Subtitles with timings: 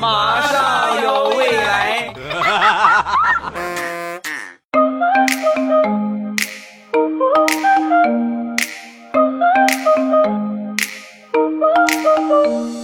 [0.00, 2.12] 马上有未来。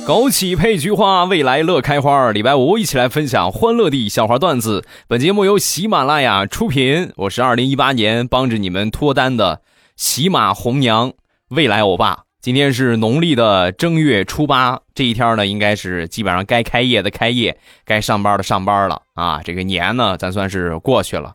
[0.05, 2.31] 枸杞配菊花，未来乐开花。
[2.33, 4.85] 礼拜五一起来分享欢乐的笑话段子。
[5.07, 9.63] 本节目由喜马拉雅出品，我是二零一八年帮着你们脱单的
[9.97, 11.13] 喜马红娘
[11.51, 12.25] 未来欧巴。
[12.43, 19.41] 今天是农历的正月初八，这一天呢，应该是基本上该开业的开业，该上班的上班了啊。
[19.45, 21.35] 这个年呢，咱算是过去了，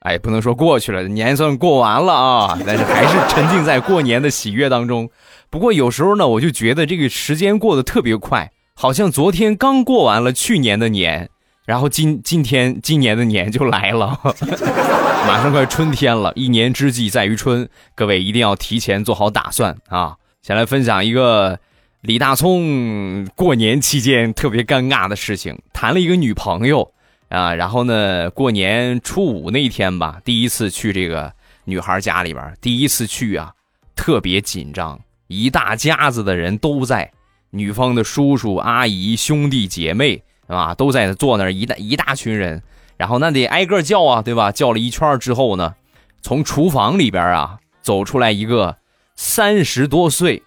[0.00, 5.08] 哎，不能说过去了，年算过完了啊，但是还是沉浸在过年的喜悦当中。
[5.50, 11.30] 不过有时候呢，我就觉得这个时间过得特别快，好像昨天刚过完了去年的年，
[11.64, 14.18] 然后今今天今年的年就来了，
[15.28, 20.16] 马上快春天了，一年之计在于春，各位一定要提前做好打算啊。
[20.42, 21.60] 先来分享一个
[22.00, 26.94] 李大聪过年期间特别尴尬的事情，谈了一个女朋友
[27.28, 31.30] 啊，然后呢，过年初五那天吧，第一次去这个
[31.64, 33.52] 女孩家里边，第一次去啊，
[33.94, 37.12] 特别紧张，一大家子的人都在，
[37.50, 42.62] 女方的叔叔阿姨兄弟姐妹啊都在坐那儿一大一大群人，
[42.96, 44.50] 然后那得挨个叫啊，对吧？
[44.50, 45.74] 叫了一圈之后呢，
[46.22, 48.79] 从厨房里边啊走出来一个。
[49.22, 50.42] 三十多岁，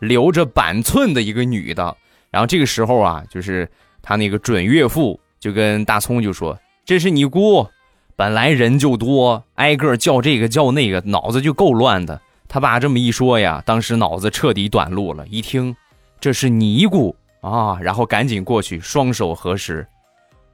[0.00, 1.96] 留着板寸的一个女的，
[2.28, 3.70] 然后这个时候啊，就是
[4.02, 7.68] 他那个准岳父就跟大葱就说：“这是你姑，
[8.16, 15.24] 本来人就多，挨个叫这个叫那个，脑子就够乱的。”他爸这么一说呀，当时脑子彻底短路了。
[15.28, 15.76] 一听
[16.18, 19.86] 这是尼姑啊，然后赶紧过去，双手合十：“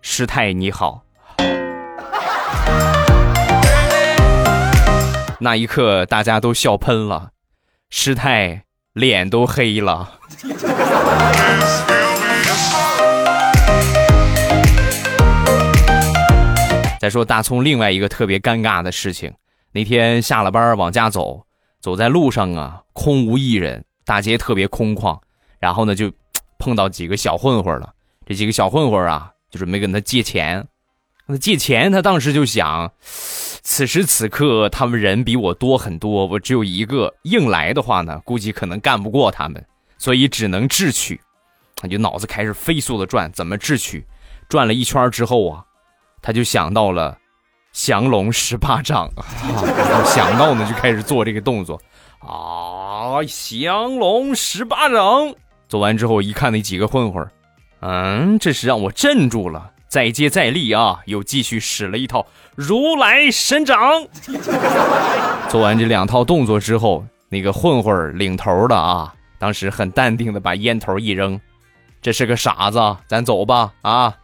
[0.02, 1.02] 师太你好。
[5.40, 7.30] ”那一刻，大家都笑喷了。
[7.94, 10.18] 师太脸都黑了。
[16.98, 19.34] 再说大葱另外一个特别尴尬的事情，
[19.72, 21.44] 那天下了班往家走，
[21.80, 25.20] 走在路上啊，空无一人，大街特别空旷，
[25.58, 26.10] 然后呢就
[26.58, 27.92] 碰到几个小混混了。
[28.24, 30.66] 这几个小混混啊，就准备跟他借钱。
[31.26, 32.90] 那借钱，他当时就想。
[33.64, 37.14] 此时此刻，他们人比我多很多，我只有一个。
[37.22, 39.64] 硬来的话呢，估计可能干不过他们，
[39.98, 41.20] 所以只能智取。
[41.76, 44.04] 他就脑子开始飞速的转，怎么智取？
[44.48, 45.64] 转了一圈之后啊，
[46.20, 47.16] 他就想到了
[47.72, 49.24] 降龙十八掌啊，
[50.04, 51.80] 想到呢就开始做这个动作
[52.18, 55.34] 啊，降龙十八掌。
[55.68, 57.26] 做完之后一看那几个混混，
[57.80, 59.71] 嗯，这是让我镇住了。
[59.92, 61.00] 再接再厉啊！
[61.04, 63.78] 又继续使了一套如来神掌。
[65.50, 71.38] 做完这两套动作之后，那个混混领头的啊，当时很淡定的把烟头一扔
[72.00, 74.14] ：“这是个傻子，咱走吧。”啊。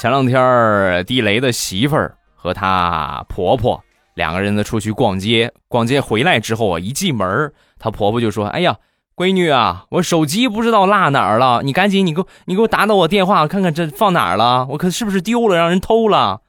[0.00, 3.80] 前两天地雷的媳妇儿和她婆婆
[4.14, 7.52] 两个人呢出去逛街，逛街回来之后啊，一进门。
[7.84, 8.78] 她婆婆就说：“哎呀，
[9.14, 16.40] 闺女啊，我手机不知道落哪儿了，你赶紧，你给我，你给我打打我电话，看看这放哪儿了，我可是不是丢了，让人偷了，？”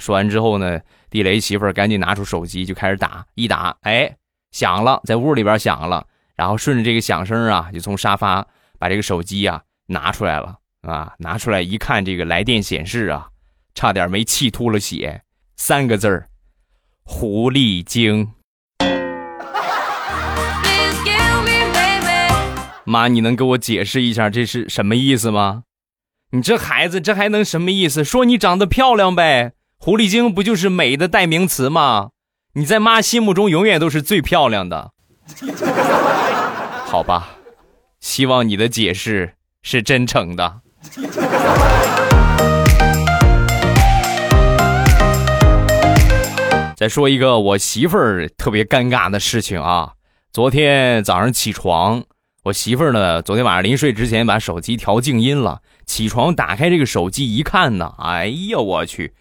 [0.00, 4.16] 说完之后呢，地雷媳妇儿赶紧拿出手机就开始打，一打，哎，
[4.50, 8.46] 响了，在屋里边响了，然后顺着这个响声啊，就从沙发
[8.78, 13.28] 把这个手机啊拿出来了，啊，拿出来一看，这个来电显示啊，
[13.74, 15.20] 差点没气吐了血，
[15.58, 16.30] 三个字儿，
[17.04, 18.32] 狐狸精。
[22.88, 25.64] 妈，你能给我解释一下这是什么意思吗？
[26.30, 28.02] 你这孩子，这还能什么意思？
[28.02, 32.12] 说你长得漂亮呗，狐狸精不就是美的代名词吗？
[32.54, 34.92] 你在妈心目中永远都是最漂亮的。
[36.86, 37.36] 好吧，
[38.00, 40.60] 希望你的解释是真诚的。
[46.74, 49.92] 再说一个我媳妇儿特别尴尬的事情啊，
[50.32, 52.02] 昨天早上起床。
[52.48, 53.20] 我媳妇儿呢？
[53.20, 55.60] 昨天晚上临睡之前把手机调静音了。
[55.84, 59.12] 起床打开这个手机一看呢，哎呀，我去！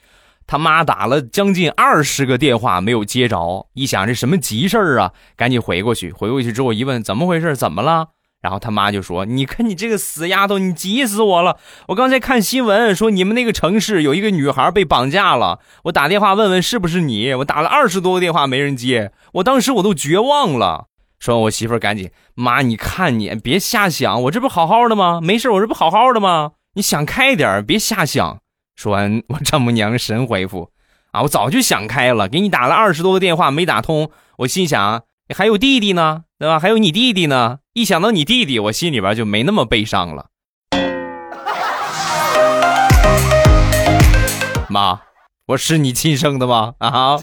[0.45, 3.67] 他妈打了将近二十个电话没有接着。
[3.73, 6.09] 一想这什么急事儿啊，赶紧回过去。
[6.11, 7.53] 回过去之后一问，怎么回事？
[7.53, 8.11] 怎么了？
[8.41, 11.57] 然后他妈就说：“你看你这个死丫头，你急死我了！
[11.89, 17.33] 我刚才看新闻说你们那个城市有一个女孩被绑架了，我打电话问问是不是你。
[17.33, 20.85] 我打了二十多个电话没人接，我当时我都绝望了。”
[21.19, 25.19] 说，我媳妇儿赶紧妈，你看你别瞎想，我这不好好的吗？
[25.21, 26.51] 没事，我这不好好的吗？
[26.75, 28.39] 你想开点，别瞎想。
[28.75, 30.69] 说完， 我丈母娘神回复
[31.11, 35.01] 啊，我早就想开了，给你打了二十多个电话没打通，我心想
[35.35, 36.59] 还有弟弟呢，对吧？
[36.59, 40.27] 还有你弟弟呢，一想到你弟弟，我心里边就没那么悲伤了。
[44.69, 45.01] 妈，
[45.47, 46.75] 我是你亲生的吗？
[46.77, 47.17] 啊！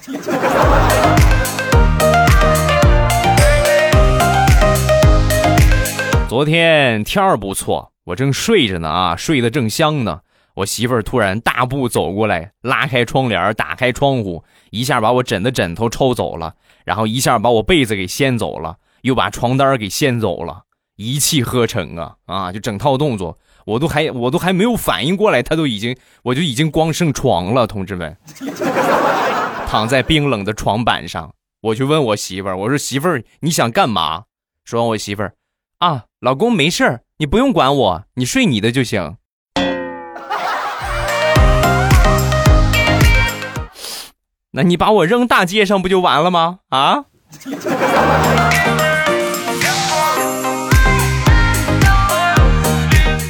[6.26, 10.20] 昨天天儿不错，我正睡着呢啊，睡得正香呢。
[10.54, 16.54] 我媳妇儿突然大步走过来，拉开窗帘，打开窗户，一下把我枕的枕头抽走了，
[16.84, 20.62] 然后一下把我被子给掀走了，又把床单给掀走了，
[20.96, 22.52] 一气呵成啊啊！
[22.52, 28.16] 就整套动作，我都还我都还没有反应过来，他都已经我就已经光剩床了，同志们，
[29.68, 34.24] 躺在冰冷的床板上，我就问我媳妇儿，我说媳妇儿你想干嘛？
[34.64, 35.34] 说完我媳妇儿。
[35.78, 39.18] 啊，老公没事儿，你不用管我，你睡你的就行。
[44.52, 46.60] 那你把我扔大街上不就完了吗？
[46.70, 47.04] 啊！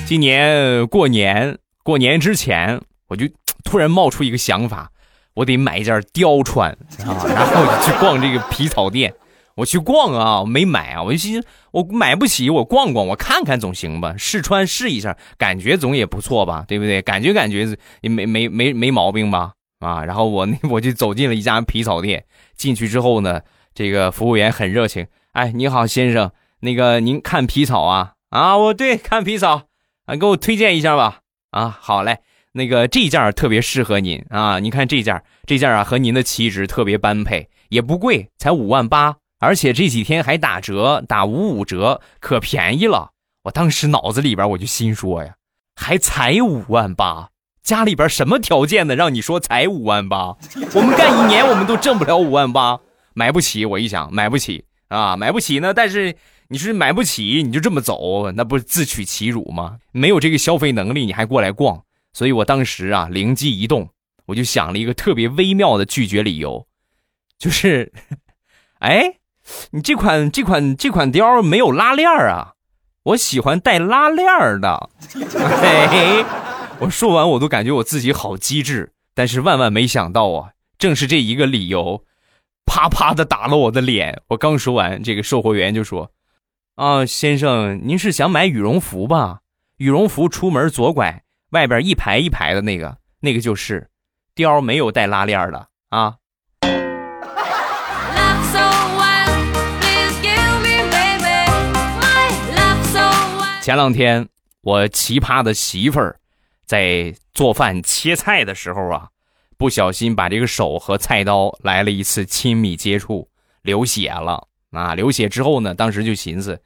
[0.07, 3.27] 今年过年，过年之前我就
[3.65, 4.93] 突然冒出一个想法，
[5.35, 6.71] 我得买一件貂穿
[7.05, 9.13] 啊，然后就去逛这个皮草店。
[9.57, 17.01] 我去逛啊，我没买啊，我就寻思我买不起，我逛逛，我看看总行吧，试穿试一下，感觉总也不错吧，对不对？
[17.03, 19.53] 感觉感觉也没没没没毛病吧？
[19.79, 22.25] 啊，然后我那我就走进了一家皮草店，
[22.57, 23.43] 进去之后呢，
[23.75, 28.15] 这个服务员很热情，哎，你好先生，那个您看皮草啊？
[28.31, 29.69] 啊，我对看皮草，
[30.07, 31.21] 啊，给我推荐一下吧？
[31.51, 32.19] 啊，好嘞，
[32.55, 39.17] 那个这件特别适合您啊，您看这件，这件啊和您的气质特别般配，也不贵，才五万八。
[39.41, 43.11] 而且这几天还打折，打五五折，可便宜了。
[43.43, 45.35] 我当时脑子里边我就心说呀，
[45.77, 47.29] 还才五万八，
[47.63, 48.97] 家里边什么条件呢？
[48.97, 50.37] 让你说才五万八，
[50.75, 52.81] 我们干一年我们都挣不了五万八，
[53.13, 53.67] 买不起。
[53.67, 55.75] 我一想，买不起啊，买不起呢。
[55.75, 56.17] 但是
[56.49, 59.77] 你说买不起，你就这么走，那不是自取其辱吗？
[59.93, 61.83] 没有这个消费能力，你还过来逛。
[62.15, 63.91] 所以我当时啊，灵机一动，
[64.25, 66.67] 我就想了一个特别微妙的拒绝理由，
[67.39, 67.93] 就是，
[68.81, 69.19] 哎。
[69.71, 72.55] 你这款这款这款貂没有拉链啊？
[73.03, 74.27] 我喜欢带拉链
[74.61, 74.89] 的。
[75.13, 76.25] 嘿，
[76.79, 82.05] 我说完我都感觉我自己好机智，但是万万没想到啊，正是这一个理由，
[82.65, 84.23] 啪啪的打了我的脸。
[84.29, 86.11] 我刚说完，这个售货员就说
[86.77, 89.41] ：“啊，先生，您是想买羽绒服吧？
[89.77, 93.91] 羽绒服出门左拐，外边一排一排的那个，那个就是
[94.35, 96.15] 貂，没有带拉链的啊。”
[103.65, 104.29] 前两天，
[104.61, 106.21] 我奇葩的媳妇儿
[106.67, 109.09] 在做饭切菜的时候啊，
[109.57, 113.27] 不小心把这个手和菜刀来了一次亲密接触，
[113.63, 114.95] 流血了啊！
[114.95, 116.61] 流血之后呢，当时就寻思，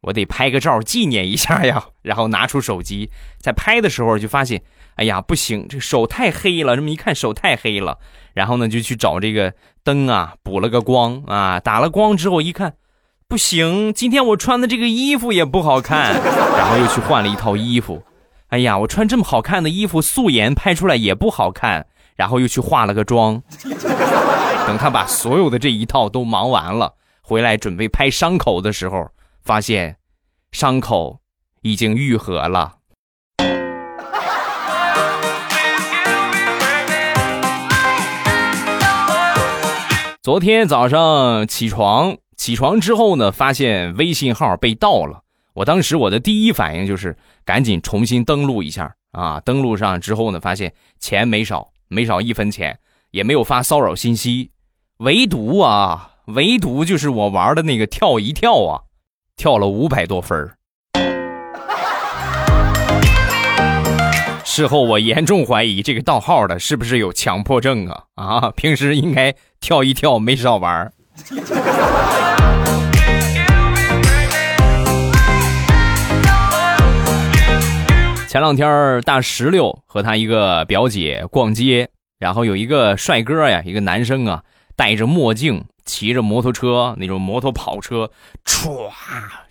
[0.00, 1.84] 我得拍个照纪念一下呀。
[2.00, 4.62] 然后拿出手机，在拍的时候就发现，
[4.94, 6.74] 哎呀，不行，这手太黑了。
[6.76, 7.98] 这么一看，手太黑了，
[8.32, 9.52] 然后呢就去找这个
[9.84, 12.74] 灯啊，补了个光啊，打了光之后一看。
[13.30, 16.14] 不行，今天我穿的这个衣服也不好看，
[16.56, 18.02] 然后又去换了一套衣服。
[18.48, 21.86] 哎呀，我穿这么好看的衣服，素颜拍出来也不好看，
[22.16, 23.42] 然后又去化了个妆。
[24.66, 29.10] 等他把所有的这一套都忙完了，回来准备拍伤口的时候，
[29.42, 29.96] 发现
[30.50, 31.20] 伤口
[31.60, 32.76] 已经愈合了。
[40.22, 42.16] 昨天早上起床。
[42.38, 45.20] 起床之后呢，发现微信号被盗了。
[45.54, 47.14] 我当时我的第一反应就是
[47.44, 49.40] 赶紧重新登录一下啊。
[49.40, 52.78] 登录上之后呢，发现钱没少，没少一分钱，
[53.10, 54.52] 也没有发骚扰信息。
[54.98, 58.82] 唯独啊，唯独就是我玩的那个跳一跳啊，
[59.36, 60.48] 跳了五百多分
[64.44, 68.04] 事后我严重怀疑这个盗号的是不是有强迫症啊？
[68.14, 70.92] 啊，平时应该跳一跳没少玩。
[78.28, 84.44] 前两天大石榴和他一个表姐逛街，然后有一个帅哥呀，一个男生啊，
[84.76, 88.10] 戴着墨镜，骑着摩托车，那种摩托跑车，
[88.44, 88.90] 唰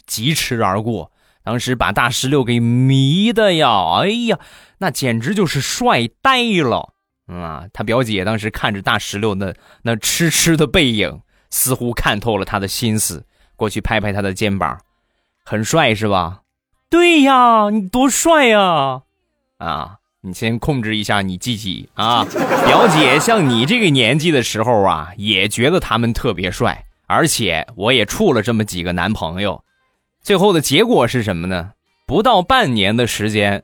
[0.06, 1.12] 疾驰而过，
[1.44, 4.38] 当时把大石榴给迷的呀，哎呀，
[4.78, 6.94] 那简直就是帅呆了
[7.28, 7.66] 啊！
[7.74, 11.22] 他表姐当时看着大石榴那那痴痴的背影。
[11.50, 13.26] 似乎看透了他的心思，
[13.56, 14.80] 过去拍拍他的肩膀，
[15.44, 16.42] 很帅是吧？
[16.90, 19.02] 对呀，你多帅呀！
[19.58, 22.24] 啊，你先控制一下你自己啊！
[22.66, 29.64] 表姐像你这个年纪的时候啊，也觉得他们特别帅而且我也处了这么几个男朋友，
[30.22, 31.72] 最后的结果是什么呢？
[32.06, 33.64] 不到半年的时间，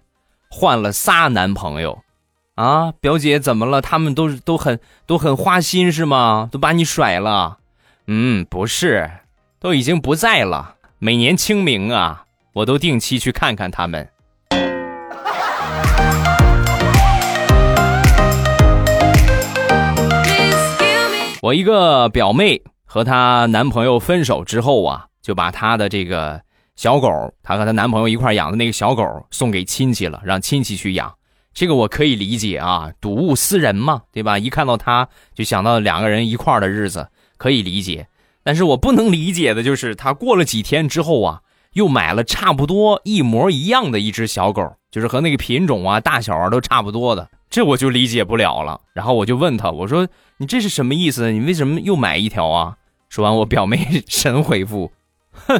[0.49, 1.99] 换了仨男朋友。
[2.55, 3.81] 啊，表姐怎么了？
[3.81, 6.49] 他们都都很都很花心是吗？
[6.51, 7.59] 都把你甩了？
[8.07, 9.10] 嗯，不是，
[9.62, 10.75] 都已经不在了。
[11.00, 14.05] 每年清明啊，我都定期去看看他们。
[21.41, 26.41] 我一个表妹和她男朋友分手之后啊，就把她的这个
[26.75, 27.10] 小狗，
[27.41, 31.13] 她和她男朋友一块养的那个小狗送给亲戚了，让亲戚去养。
[31.53, 34.38] 这个我可以理解啊，睹物思人嘛，对吧？
[34.38, 37.07] 一看到他就想到两个人一块的日子，
[37.43, 38.07] 可以理解。
[38.41, 41.41] 但是我不能理解的就是，他过了几天之后啊，
[41.73, 48.79] 又买了差不多一模一样的一只小狗，就是和那个品种啊、大小啊都差不多的，这我就理解不了了。
[48.93, 50.07] 然后我就问他，我说
[50.39, 51.33] ：“你这是什么意思？
[51.33, 52.77] 你为什么又买一条啊？”
[53.09, 54.93] 说完，我表妹神回复
[55.47, 55.59] ：“哼，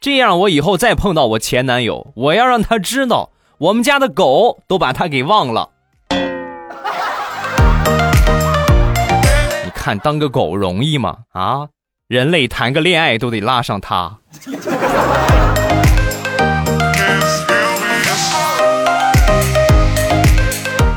[0.00, 5.70] 这样我以后再碰到我前男友，我要让他知道。”我们家的狗都把他给忘了。
[9.88, 11.20] 看，当个狗容易吗？
[11.30, 11.68] 啊，
[12.08, 14.18] 人类谈个恋爱都得拉上他。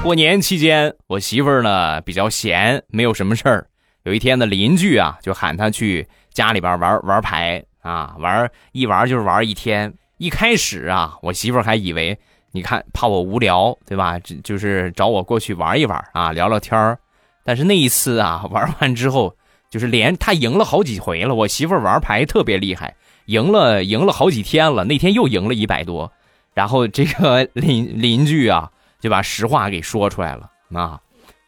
[0.04, 3.68] 过年期间，我媳妇儿呢比较闲，没有什么事儿。
[4.04, 9.94] 有一天呢，邻居啊就喊她去家里边玩玩牌啊，玩一玩就是玩一天。
[10.18, 12.20] 一开始啊，我媳妇儿还以为。
[12.52, 14.20] 你看，怕我无聊，对吧？
[14.20, 17.00] 就就是找我过去玩一玩啊，聊聊天儿。
[17.44, 19.36] 但是那一次啊， 玩完之后，
[19.70, 21.34] 就是连他赢了好几回了。
[21.34, 22.96] 我媳妇玩牌特别厉害，
[23.26, 24.84] 赢了赢了好几天了。
[24.84, 26.12] 那天又赢了一百多，
[26.54, 28.70] 然后这个 邻邻居啊，
[29.00, 31.00] 就把实话给说出来了啊。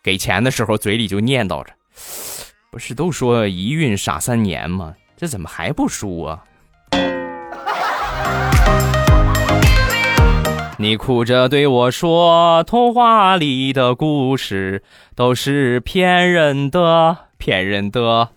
[0.04, 1.72] 给钱的时候嘴里就念叨着
[2.70, 4.94] ：“不是都说一运傻三年吗？
[5.16, 6.44] 这怎么还不输啊？”
[10.84, 14.84] 你哭着对我说：“童话里的故事
[15.16, 18.32] 都是骗人的，骗人的。”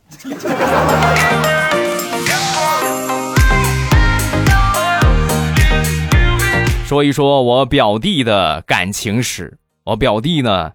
[6.86, 9.58] 说一说我表弟的感情史。
[9.82, 10.70] 我表弟呢，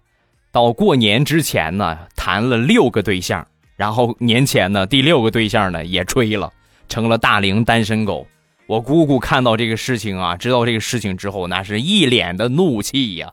[0.52, 6.52] 到过年之前呢，谈了六个对象，然后年前呢，第六个对象呢也吹了，
[6.90, 8.26] 成了大龄单身狗。
[8.66, 13.32] 我姑姑看到这个事情啊，知道这个事情之后，那是一脸的怒气呀！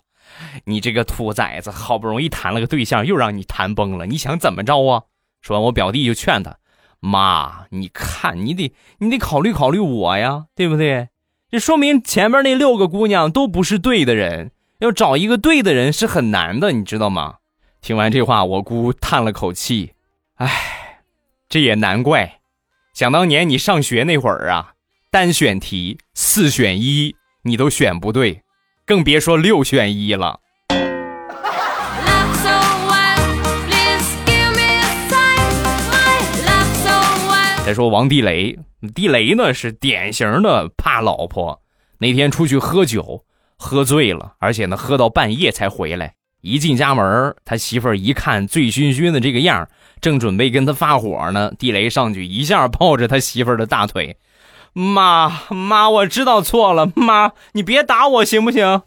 [0.65, 5.03] 你这个兔崽子，好不容易谈了个对象，又让你谈崩了，你想怎么着啊？
[5.41, 6.57] 说完，我表弟就劝他
[6.99, 11.09] ：“妈，你看，你得你得考虑考虑我呀，对不对？
[11.49, 17.37] 这说明前面那六个姑娘都不是对的人，要找一个对的人是很难的，你知道吗？”
[17.81, 19.93] 听完这话，我姑叹了口气
[20.35, 21.01] ：“哎，
[21.47, 22.39] 这也难怪，
[22.93, 24.73] 想当年你上学那会儿啊。”
[25.11, 28.43] 单选题四选一，你都选不对，
[28.85, 30.39] 更别说六选一了。
[37.65, 38.59] 再说王地雷，
[38.93, 41.59] 地雷呢是典型的怕老婆。
[41.97, 43.25] 那天出去喝酒，
[43.57, 46.13] 喝醉了，而且呢喝到半夜才回来。
[46.41, 49.67] 一进家门，他媳妇儿一看醉醺醺的这个样，
[50.01, 54.15] 正准备跟他发火呢，地雷上去一下抱着他媳妇儿的大腿。
[54.73, 58.81] 妈妈，我知道错了，妈，你别打我行不行？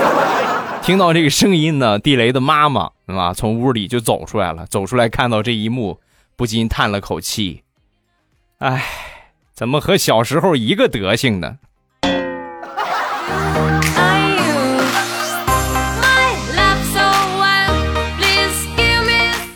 [0.82, 4.66] 听到这个声音呢，地雷的妈妈啊，从屋里就走出来了。
[4.66, 5.98] 走出来看到这一幕，
[6.36, 7.62] 不禁叹了口气
[8.58, 8.84] ：“哎，
[9.52, 11.56] 怎么和小时候一个德行呢？”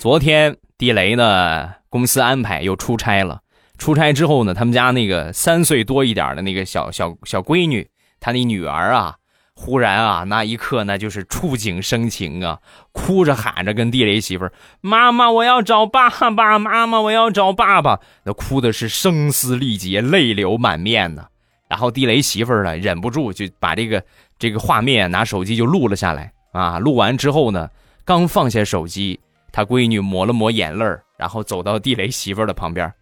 [0.01, 3.43] 昨天地雷呢，公司安排又出差了。
[3.81, 7.89] 出差之后呢，他们家那个三岁多一点的那个小小小闺女，
[8.21, 9.17] 她那女儿啊，
[9.55, 12.59] 忽然啊，那一刻那就是触景生情啊，
[12.93, 16.59] 哭着喊着跟地雷媳妇儿：“妈妈，我要找爸爸！
[16.59, 21.25] 妈妈，我要找爸爸！”那哭的是声嘶力竭，泪流满面呢。
[21.67, 24.05] 然后地雷媳妇儿呢，忍不住就把这个
[24.39, 26.79] 这个画面拿手机就录了下来啊。
[26.79, 27.71] 录完之后呢，
[28.05, 29.19] 刚放下手机，
[29.51, 30.85] 他闺女抹了抹眼泪
[31.17, 32.93] 然后走到地雷媳妇儿的旁边。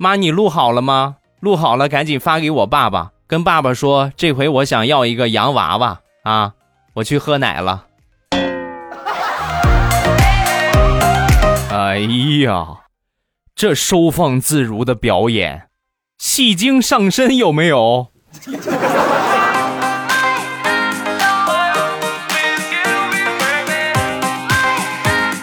[0.00, 1.16] 妈，你录好了吗？
[1.40, 6.52] 录好了，赶紧发给我爸爸，跟爸爸说，这回我想要一个洋娃娃啊！
[6.94, 7.86] 我去喝奶了。
[11.72, 11.98] 哎
[12.44, 12.82] 呀，
[13.56, 15.68] 这收放自如的表演，
[16.16, 18.12] 戏精上身有没有？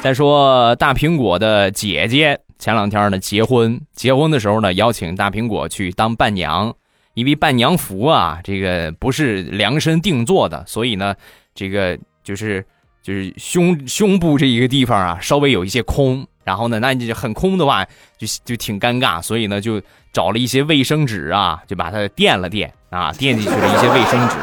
[0.05, 6.71] 再说大苹果的姐姐前两天呢结婚，结婚的时候呢邀请大苹果去当伴娘，
[7.15, 11.15] 因为伴娘服啊这个不是量身定做的，所以呢
[11.55, 12.63] 这个就是
[13.01, 17.83] 就是胸胸部这一个地方啊稍微有一些空，然后呢那你很空的话
[18.15, 19.81] 就就挺尴尬，所以呢就
[20.13, 24.35] 找了一些卫生纸啊就把它垫了垫啊垫进去了一些卫生纸，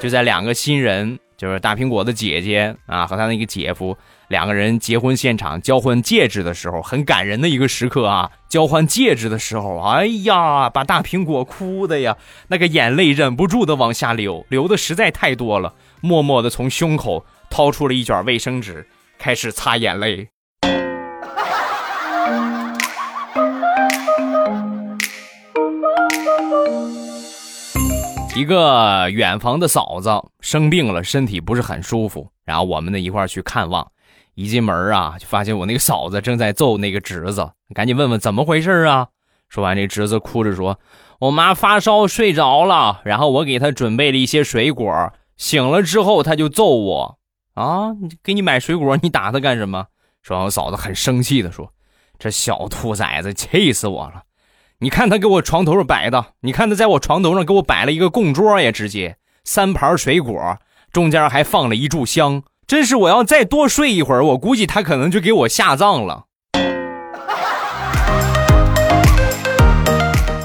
[0.00, 3.94] 就在两个新人就是大苹果的姐姐啊和他那个姐夫。
[4.32, 8.30] 两个人结婚现场交换戒指的时候，很感人的一个时刻啊！
[8.48, 12.16] 交换戒指的时候，哎呀，把大苹果哭的呀，
[12.48, 20.26] 那个眼泪忍不住的往下流，流的实在太多了，默默的从胸口掏出了一卷卫生纸，开始擦眼泪。
[28.34, 30.10] 一个远房的嫂子
[30.40, 33.86] 生病了，身体不是很舒服，然后我们呢一块去看望。
[34.34, 39.08] 一进门啊，就发现我那个嫂子正在揍那个侄子，赶紧问问怎么回事啊！
[39.48, 40.78] 说完，这侄子哭着说
[41.20, 47.18] ：“我妈发烧睡着了，然后我给她准备了一些水果，醒了之后她就揍我
[47.54, 47.90] 啊！
[48.22, 49.88] 给你买水果，你打她干什么？”
[50.22, 51.74] 说完，我嫂子很生气的说
[52.18, 54.22] ：“这小兔崽子气死我了！
[54.78, 60.58] 你看他给我床头上摆的，你看他在我床头上给我摆了一个供桌呀，直接三盘水果，
[60.90, 66.24] 中间还放了一炷香。”真是，我要再多睡一会儿，我估计他可能就给我下葬了。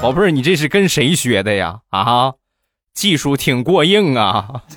[0.02, 1.78] 宝贝儿，你这是跟谁学的呀？
[1.88, 2.34] 啊，
[2.92, 4.46] 技术挺过硬啊！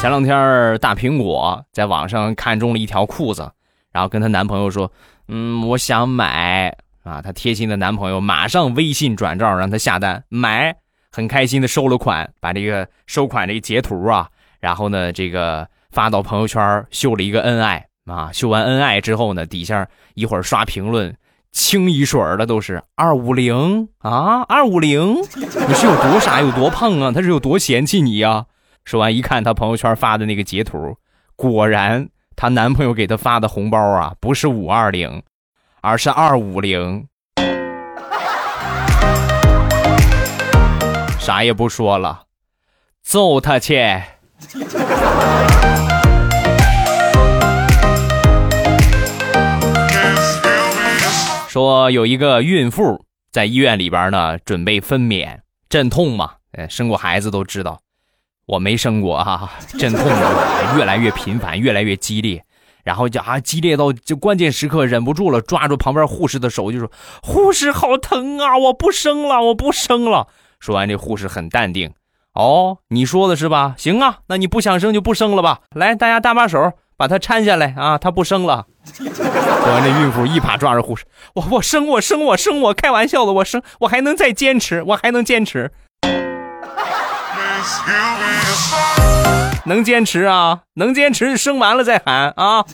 [0.00, 3.48] 前两天大苹果在网上看中了一条裤子，
[3.92, 4.90] 然后跟她男朋友说
[5.30, 6.50] ：“嗯，我想买。”
[7.02, 10.74] 啊，她贴心的男朋友马上微信转账让她下单买，
[11.10, 14.28] 很开心的收了款，把这个收款这个截图啊，
[14.60, 21.14] 然后呢这个发到朋友圈秀了一个恩爱啊，秀完恩爱之后呢，底下一会儿刷评论，
[21.50, 27.12] 清一水儿的都是二五零啊，二五零，你是有多傻有多胖啊？
[27.12, 28.46] 他是有多嫌弃你呀？
[28.84, 30.96] 说完一看他朋友圈发的那个截图，
[31.36, 35.22] 果然她男朋友给她发的红包啊，不是五二零。
[35.84, 37.08] 而是二五零，
[41.18, 42.26] 啥也不说了，
[43.02, 44.00] 揍他去！
[51.48, 57.80] 说有一个孕妇在医院里边呢，准备分娩，阵痛嘛，呃生过孩子都知道，
[58.46, 60.06] 我没生过啊，阵痛
[60.76, 62.44] 越来越频繁，越来越激烈。
[62.82, 66.90] 然后就啊，激烈到就关键时刻忍不住了，抓住旁边护士的手就说
[67.22, 70.26] ：“护士好疼啊，我不生了，我不生了。”
[70.58, 71.92] 说完，这护士很淡定
[72.34, 73.74] ：“哦，你说的是吧？
[73.78, 75.60] 行啊，那你不想生就不生了吧。
[75.74, 78.66] 来，大家搭把手，把她搀下来啊，她不生了。
[78.94, 85.70] ”说完，这孕妇一把抓着护士：“我我生我生我生我，开玩笑的，我生我还能再坚持，我还能坚持。
[89.64, 90.62] ”能坚持啊？
[90.74, 92.64] 能坚持，生完了再喊啊！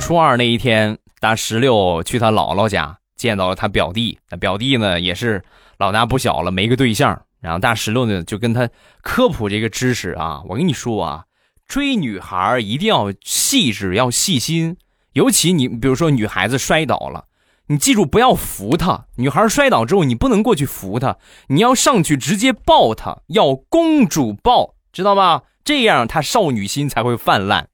[0.00, 4.18] 初二那一天，大石榴去他姥姥家，见到了他表弟。
[4.40, 5.44] 表弟呢，也是
[5.78, 7.22] 老大不小了，没个对象。
[7.40, 8.68] 然后大石榴呢，就跟他
[9.02, 10.42] 科普这个知识啊。
[10.48, 11.24] 我跟你说啊，
[11.68, 14.76] 追女孩一定要细致，要细心。
[15.12, 17.26] 尤其你，比如说女孩子摔倒了。
[17.70, 19.06] 你记住，不要扶她。
[19.14, 25.42] 女孩摔倒之后，你不能过去扶她，你要上去直接抱她，要公主抱，知道吧？
[25.62, 27.68] 这样她少女心才会泛滥。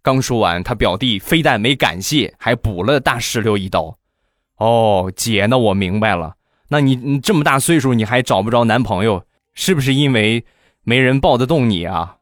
[0.00, 3.98] 刚说完，他表弟非但没感谢，还补了大石榴一刀。
[4.56, 6.32] 哦，姐，那我明白了。
[6.68, 10.46] 那你你这么大岁数，你还找不着男朋友，是不是因为
[10.82, 12.16] 没人抱得动你啊？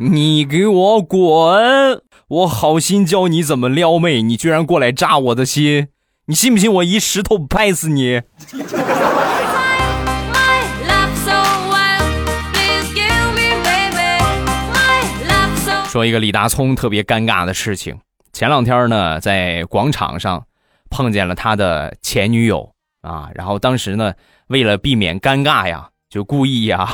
[0.00, 2.02] 你给我滚！
[2.28, 5.88] 我好心教你怎么撩妹，你居然过来扎我的心！
[6.24, 8.22] 你信不信我一石头拍死你？
[15.86, 18.00] 说一个李大聪特别尴尬的事情。
[18.32, 20.46] 前两天呢，在广场上
[20.88, 24.14] 碰见了他的前女友啊，然后当时呢，
[24.46, 26.88] 为了避免尴尬呀，就故意呀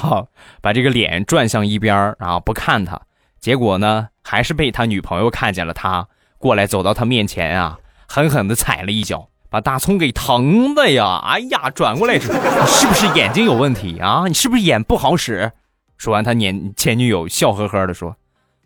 [0.61, 3.01] 把这个脸转向一边然后不看他。
[3.41, 6.07] 结果呢，还是被他女朋友看见了，他
[6.39, 11.21] 过来走到他面前啊，狠狠的踩了一脚，把大葱给疼的呀！
[11.25, 14.25] 哎呀，转过来说：“你是不是眼睛有问题啊？
[14.29, 15.53] 你是不是眼不好使？”
[15.97, 18.17] 说完，他年前女友笑呵呵的说：“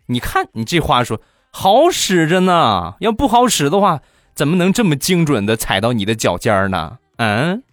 [0.07, 2.95] 你看你这话说好使着呢。
[2.99, 4.01] 要不好使的话，
[4.33, 6.97] 怎么能这么精准的踩到你的脚尖呢？
[7.17, 7.63] 嗯？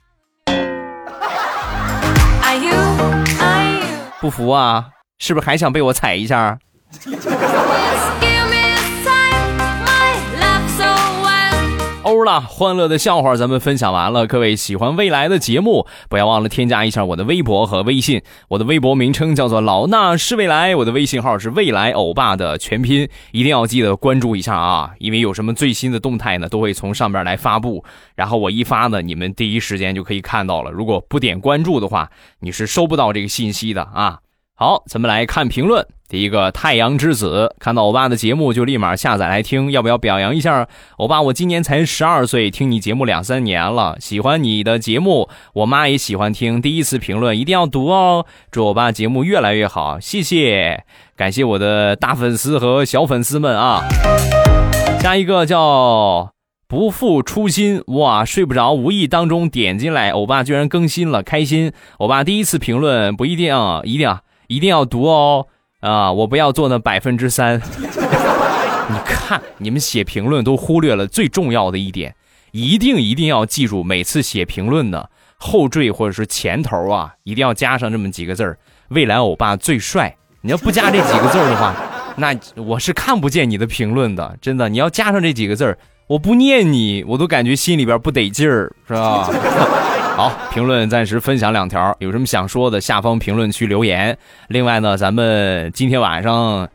[4.20, 4.90] 不服啊？
[5.18, 6.58] 是不是还想被我踩一下？
[12.04, 14.26] 欧了，欢乐的笑话咱们分享完了。
[14.26, 18.20] 各位喜欢未来的节目，不要忘了添加一下我的微博和微信。
[18.48, 24.90] 我的微博名称叫做老衲是未来，我的微信号是未来欧巴的全拼，一定要记得关注一下啊！
[24.98, 27.84] 因为有什么最新的动态呢，都会从上边来发布。
[28.16, 30.72] 然后我一发呢，你们第一时间就可以看到了。
[30.72, 34.18] 如果不点关注的话，你是收不到这个信息的啊。
[34.62, 35.84] 好，咱们来看评论。
[36.08, 41.20] 第一个太阳之子看到欧巴的节目就立马下载来听，要不要表扬一下欧巴？
[41.20, 46.62] 我今年才十二岁，听你节目两三年了，喜欢你的节目，我妈也喜欢听。
[46.62, 50.84] 第一次评论一定要读哦，祝欧巴节目越来越好，谢谢，
[51.16, 53.82] 感谢我的大粉丝和小粉丝们啊！
[55.00, 56.30] 下一个叫
[56.68, 61.72] 不负初心，哇，睡不着，无意当中点进来，欧巴居然更新了，开心！
[61.98, 64.20] 欧巴第一次评论不一定，一定啊。
[64.52, 65.46] 一定要读哦，
[65.80, 67.58] 啊，我不要做那百分之三。
[67.80, 72.14] 你看，你们写评论都忽略了最重要的一点，
[72.50, 78.58] 一定一定要记住，每次写评论的后缀或者是前头啊，一定要加上这么几个字儿
[78.90, 81.74] ：“未来欧巴最帅。”你要不加这几个字儿的话，
[82.18, 84.68] 那我是看不见你的评论的，真的。
[84.68, 89.30] 你要加上这几个字儿，我不念你，我都感觉心里边不得劲儿，是吧？
[90.22, 94.16] 好，评论暂时分享两条，有什么想说的，下方评论区留言。
[94.46, 96.68] 另外呢，咱们今天晚上。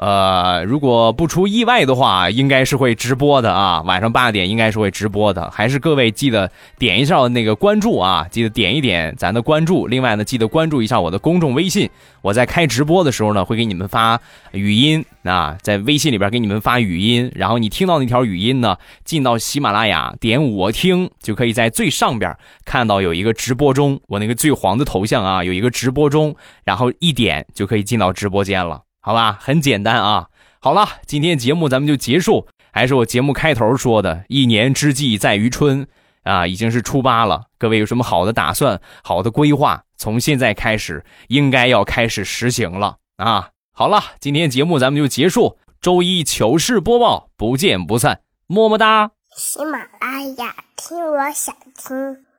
[0.00, 5.50] 呃，如果不出意外的话，应该是会直播的啊，晚上八点应该是会直播的。
[5.50, 9.86] 还是各位记得点一下那个关注啊，记得点一点咱的关注。
[9.86, 11.90] 另外呢，记得关注一下我的公众微信，
[12.22, 14.18] 我在开直播的时候呢，会给你们发
[14.52, 17.30] 语音啊，在微信里边给你们发语音。
[17.34, 22.34] 然后你听到那条语音呢，进到喜马拉雅，点我听，就可以在最上边
[22.64, 26.34] 看到有一个直播中，我那个最黄的头像啊，有一个直播中，
[26.64, 28.80] 然后一点就可以进到直播间了。
[29.00, 30.28] 好吧，很简单啊。
[30.60, 32.46] 好了，今天节目咱们就结束。
[32.72, 35.86] 还是我节目开头说的，一年之计在于春
[36.22, 37.44] 啊，已经是初八了。
[37.58, 39.82] 各位有什么好的打算、好的规划？
[39.96, 43.48] 从现在开始，应该要开始实行了啊。
[43.72, 45.58] 好了，今天节目咱们就结束。
[45.80, 49.12] 周一糗事播报，不见不散，么么哒。
[49.36, 52.29] 喜马拉雅，听我想听。